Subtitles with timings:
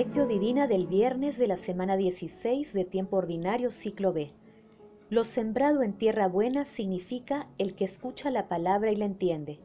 [0.00, 4.32] Lectio Divina del viernes de la semana 16 de tiempo ordinario ciclo B.
[5.10, 9.60] Lo sembrado en tierra buena significa el que escucha la palabra y la entiende.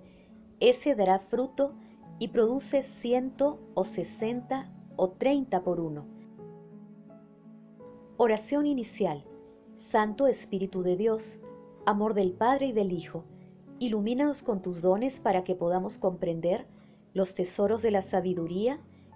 [0.59, 1.71] Ese dará fruto
[2.20, 6.05] y produce ciento o sesenta o treinta por uno.
[8.17, 9.23] Oración inicial.
[9.72, 11.40] Santo Espíritu de Dios,
[11.86, 13.23] amor del Padre y del Hijo,
[13.80, 16.67] ilumínanos con tus dones para que podamos comprender
[17.13, 18.81] los tesoros de la sabiduría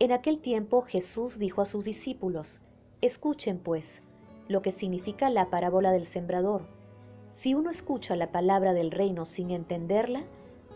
[0.00, 2.60] En aquel tiempo Jesús dijo a sus discípulos,
[3.00, 4.00] Escuchen pues
[4.46, 6.62] lo que significa la parábola del sembrador.
[7.30, 10.22] Si uno escucha la palabra del reino sin entenderla,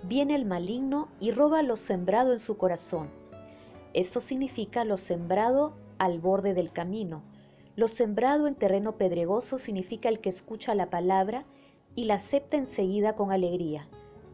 [0.02, 3.10] viene el maligno y roba lo sembrado en su corazón.
[3.94, 7.22] Esto significa lo sembrado al borde del camino.
[7.76, 11.44] Lo sembrado en terreno pedregoso significa el que escucha la palabra
[11.94, 13.86] y la acepta enseguida con alegría,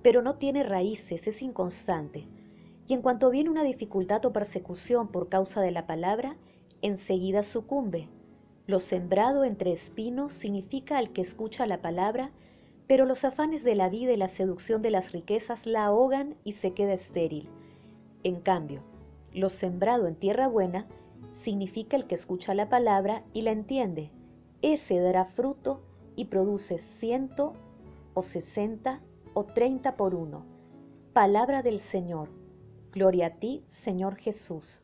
[0.03, 2.27] pero no tiene raíces, es inconstante.
[2.89, 6.37] Y en cuanto viene una dificultad o persecución por causa de la palabra,
[6.81, 8.09] enseguida sucumbe.
[8.67, 12.31] Lo sembrado entre espinos significa el que escucha la palabra,
[12.87, 16.53] pero los afanes de la vida y la seducción de las riquezas la ahogan y
[16.53, 17.51] se queda estéril.
[18.25, 18.81] En cambio,
[19.35, 20.87] lo sembrado en tierra buena
[21.31, 24.11] significa el que escucha la palabra y la entiende.
[24.63, 25.83] Ese dará fruto
[26.17, 27.53] y produce ciento
[28.15, 29.03] o sesenta
[29.35, 30.47] o treinta por uno.
[31.13, 32.38] Palabra del Señor.
[32.99, 34.83] Gloria a ti, Señor Jesús.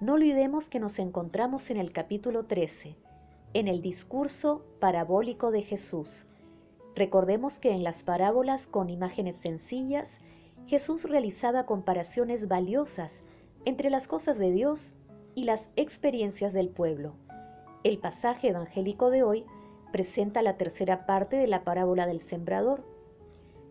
[0.00, 2.96] No olvidemos que nos encontramos en el capítulo 13,
[3.52, 6.24] en el discurso parabólico de Jesús.
[6.94, 10.20] Recordemos que en las parábolas con imágenes sencillas,
[10.66, 13.22] Jesús realizaba comparaciones valiosas
[13.66, 14.94] entre las cosas de Dios
[15.34, 17.12] y las experiencias del pueblo.
[17.84, 19.44] El pasaje evangélico de hoy
[19.92, 22.86] presenta la tercera parte de la parábola del sembrador,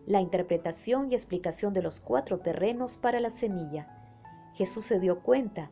[0.06, 3.86] la interpretación y explicación de los cuatro terrenos para la semilla.
[4.54, 5.70] Jesús se dio cuenta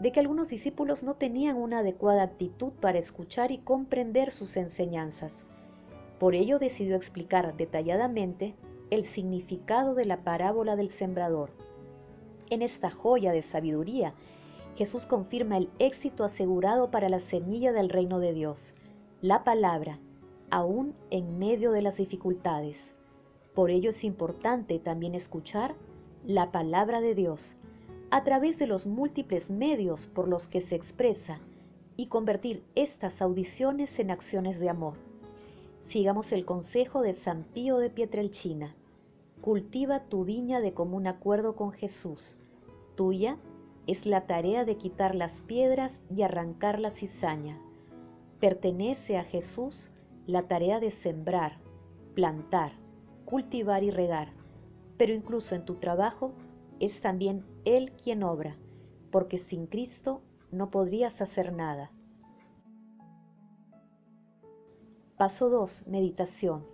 [0.00, 5.44] de que algunos discípulos no tenían una adecuada actitud para escuchar y comprender sus enseñanzas.
[6.18, 8.54] Por ello decidió explicar detalladamente
[8.90, 11.50] el significado de la parábola del sembrador.
[12.50, 14.14] En esta joya de sabiduría,
[14.76, 18.74] Jesús confirma el éxito asegurado para la semilla del reino de Dios,
[19.20, 19.98] la palabra,
[20.50, 22.94] aún en medio de las dificultades.
[23.54, 25.74] Por ello es importante también escuchar
[26.26, 27.56] la palabra de Dios
[28.10, 31.40] a través de los múltiples medios por los que se expresa
[31.96, 34.94] y convertir estas audiciones en acciones de amor.
[35.80, 38.74] Sigamos el consejo de San Pío de Pietrelchina.
[39.40, 42.36] Cultiva tu viña de común acuerdo con Jesús.
[42.94, 43.36] Tuya
[43.86, 47.58] es la tarea de quitar las piedras y arrancar la cizaña.
[48.40, 49.90] Pertenece a Jesús
[50.26, 51.58] la tarea de sembrar,
[52.14, 52.81] plantar,
[53.32, 54.28] cultivar y regar,
[54.98, 56.34] pero incluso en tu trabajo
[56.80, 58.58] es también Él quien obra,
[59.10, 60.20] porque sin Cristo
[60.50, 61.90] no podrías hacer nada.
[65.16, 65.86] Paso 2.
[65.86, 66.66] Meditación.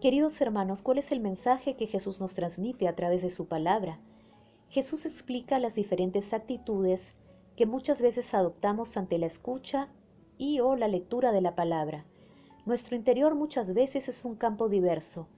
[0.00, 4.00] Queridos hermanos, ¿cuál es el mensaje que Jesús nos transmite a través de su palabra?
[4.70, 7.14] Jesús explica las diferentes actitudes
[7.56, 9.88] que muchas veces adoptamos ante la escucha
[10.38, 12.06] y o la lectura de la palabra.
[12.64, 15.28] Nuestro interior muchas veces es un campo diverso,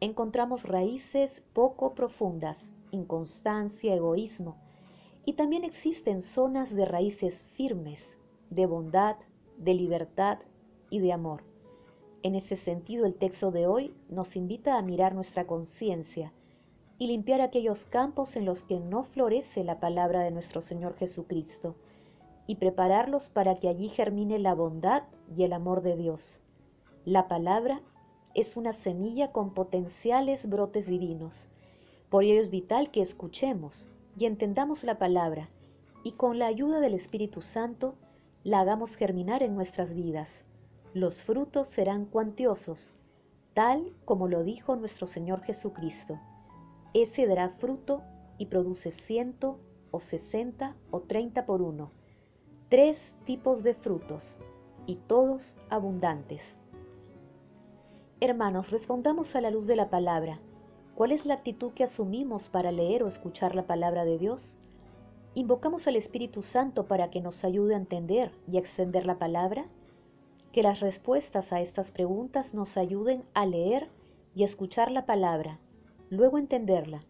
[0.00, 4.56] encontramos raíces poco profundas, inconstancia, egoísmo,
[5.24, 8.16] y también existen zonas de raíces firmes,
[8.50, 9.16] de bondad,
[9.58, 10.38] de libertad
[10.90, 11.42] y de amor.
[12.22, 16.32] En ese sentido, el texto de hoy nos invita a mirar nuestra conciencia
[16.98, 21.76] y limpiar aquellos campos en los que no florece la palabra de nuestro Señor Jesucristo
[22.46, 25.04] y prepararlos para que allí germine la bondad
[25.36, 26.40] y el amor de Dios.
[27.04, 27.82] La palabra
[28.38, 31.48] es una semilla con potenciales brotes divinos.
[32.08, 35.48] Por ello es vital que escuchemos y entendamos la palabra
[36.04, 37.96] y con la ayuda del Espíritu Santo
[38.44, 40.44] la hagamos germinar en nuestras vidas.
[40.94, 42.94] Los frutos serán cuantiosos,
[43.54, 46.20] tal como lo dijo nuestro Señor Jesucristo.
[46.94, 48.02] Ese dará fruto
[48.38, 49.58] y produce ciento
[49.90, 51.90] o sesenta o treinta por uno.
[52.68, 54.38] Tres tipos de frutos
[54.86, 56.57] y todos abundantes.
[58.20, 60.40] Hermanos, respondamos a la luz de la palabra.
[60.96, 64.56] ¿Cuál es la actitud que asumimos para leer o escuchar la palabra de Dios?
[65.36, 69.68] ¿Invocamos al Espíritu Santo para que nos ayude a entender y extender la palabra?
[70.50, 73.88] Que las respuestas a estas preguntas nos ayuden a leer
[74.34, 75.60] y escuchar la palabra,
[76.10, 77.04] luego entenderla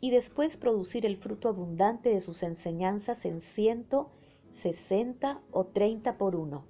[0.00, 4.12] y después producir el fruto abundante de sus enseñanzas en ciento,
[4.52, 6.62] sesenta o treinta por uno.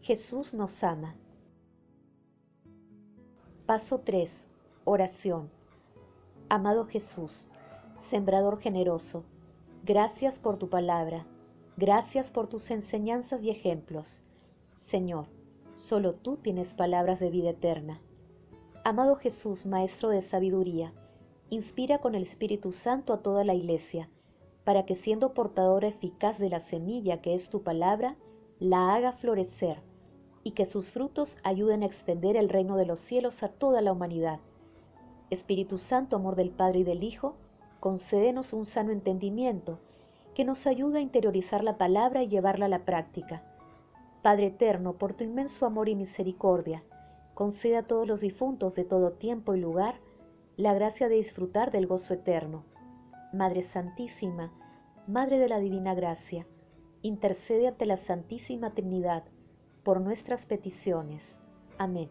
[0.00, 1.16] Jesús nos ama.
[3.66, 4.46] Paso 3.
[4.84, 5.50] Oración.
[6.48, 7.48] Amado Jesús,
[7.98, 9.24] Sembrador generoso,
[9.82, 11.26] gracias por tu palabra,
[11.76, 14.22] gracias por tus enseñanzas y ejemplos.
[14.76, 15.26] Señor,
[15.74, 18.00] solo tú tienes palabras de vida eterna.
[18.84, 20.92] Amado Jesús, Maestro de sabiduría,
[21.50, 24.08] inspira con el Espíritu Santo a toda la Iglesia,
[24.62, 28.14] para que siendo portadora eficaz de la semilla que es tu palabra,
[28.60, 29.82] la haga florecer
[30.46, 33.90] y que sus frutos ayuden a extender el reino de los cielos a toda la
[33.90, 34.38] humanidad.
[35.28, 37.34] Espíritu Santo, amor del Padre y del Hijo,
[37.80, 39.80] concédenos un sano entendimiento
[40.36, 43.42] que nos ayude a interiorizar la palabra y llevarla a la práctica.
[44.22, 46.84] Padre eterno, por tu inmenso amor y misericordia,
[47.34, 49.96] concede a todos los difuntos de todo tiempo y lugar
[50.56, 52.62] la gracia de disfrutar del gozo eterno.
[53.32, 54.52] Madre Santísima,
[55.08, 56.46] Madre de la Divina Gracia,
[57.02, 59.24] intercede ante la Santísima Trinidad
[59.86, 61.38] por nuestras peticiones.
[61.78, 62.10] Amén.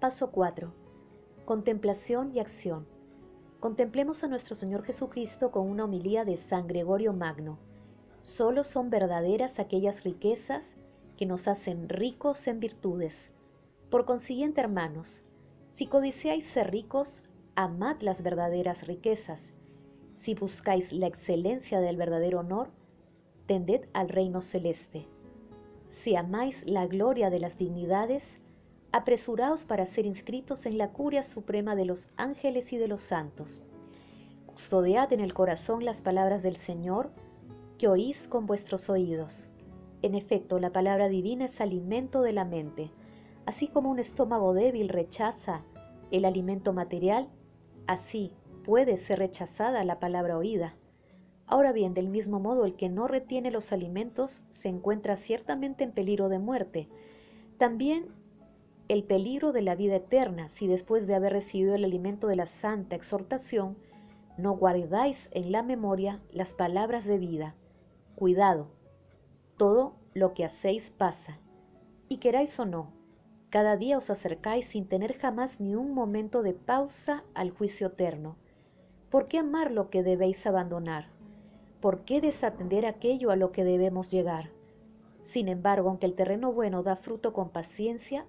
[0.00, 0.72] Paso 4.
[1.44, 2.86] Contemplación y acción.
[3.60, 7.58] Contemplemos a nuestro Señor Jesucristo con una homilía de San Gregorio Magno.
[8.22, 10.78] Solo son verdaderas aquellas riquezas
[11.18, 13.32] que nos hacen ricos en virtudes.
[13.90, 15.22] Por consiguiente, hermanos,
[15.72, 17.22] si codiciáis ser ricos,
[17.54, 19.52] amad las verdaderas riquezas.
[20.14, 22.70] Si buscáis la excelencia del verdadero honor,
[23.46, 25.06] tended al reino celeste.
[25.88, 28.38] Si amáis la gloria de las dignidades,
[28.92, 33.62] apresuraos para ser inscritos en la curia suprema de los ángeles y de los santos.
[34.46, 37.10] Custodiad en el corazón las palabras del Señor
[37.78, 39.48] que oís con vuestros oídos.
[40.02, 42.90] En efecto, la palabra divina es alimento de la mente.
[43.46, 45.62] Así como un estómago débil rechaza
[46.10, 47.28] el alimento material,
[47.86, 48.32] así
[48.64, 50.74] puede ser rechazada la palabra oída.
[51.52, 55.92] Ahora bien, del mismo modo, el que no retiene los alimentos se encuentra ciertamente en
[55.92, 56.88] peligro de muerte.
[57.58, 58.06] También
[58.88, 62.46] el peligro de la vida eterna si después de haber recibido el alimento de la
[62.46, 63.76] santa exhortación,
[64.38, 67.54] no guardáis en la memoria las palabras de vida.
[68.14, 68.68] Cuidado,
[69.58, 71.38] todo lo que hacéis pasa.
[72.08, 72.94] Y queráis o no,
[73.50, 78.36] cada día os acercáis sin tener jamás ni un momento de pausa al juicio eterno.
[79.10, 81.11] ¿Por qué amar lo que debéis abandonar?
[81.82, 84.52] ¿Por qué desatender aquello a lo que debemos llegar?
[85.24, 88.24] Sin embargo, aunque el terreno bueno da fruto con paciencia,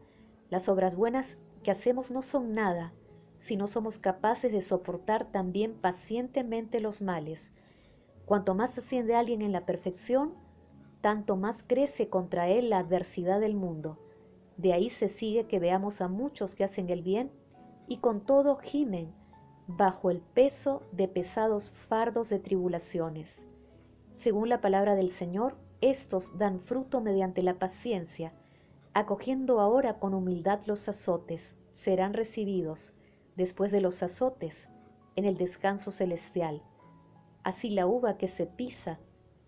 [0.50, 2.94] las obras buenas que hacemos no son nada
[3.38, 7.52] si no somos capaces de soportar también pacientemente los males.
[8.26, 10.34] Cuanto más asciende alguien en la perfección,
[11.02, 14.00] tanto más crece contra él la adversidad del mundo.
[14.58, 17.30] De ahí se sigue que veamos a muchos que hacen el bien
[17.88, 19.14] y con todo gimen
[19.68, 23.48] bajo el peso de pesados fardos de tribulaciones.
[24.12, 28.34] Según la palabra del Señor, estos dan fruto mediante la paciencia,
[28.94, 32.94] acogiendo ahora con humildad los azotes, serán recibidos,
[33.36, 34.70] después de los azotes,
[35.16, 36.62] en el descanso celestial.
[37.44, 39.00] Así la uva que se pisa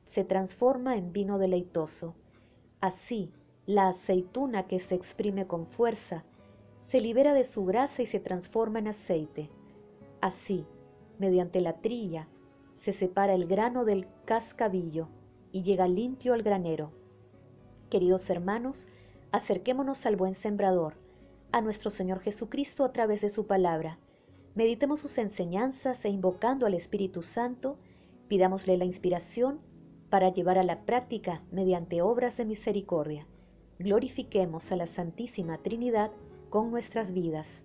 [0.06, 2.16] se transforma en vino deleitoso.
[2.82, 3.32] Así
[3.66, 6.24] la aceituna que se exprime con fuerza
[6.82, 9.50] se libera de su grasa y se transforma en aceite.
[10.26, 10.66] Así,
[11.20, 12.28] mediante la trilla,
[12.74, 15.08] se separa el grano del cascabillo
[15.52, 16.90] y llega limpio al granero.
[17.92, 18.88] Queridos hermanos,
[19.32, 20.96] Acerquémonos al buen sembrador,
[21.52, 24.00] a nuestro Señor Jesucristo a través de su palabra.
[24.56, 27.78] Meditemos sus enseñanzas e invocando al Espíritu Santo,
[28.28, 29.60] pidámosle la inspiración
[30.10, 33.28] para llevar a la práctica mediante obras de misericordia.
[33.78, 36.10] Glorifiquemos a la Santísima Trinidad
[36.50, 37.65] con nuestras vidas.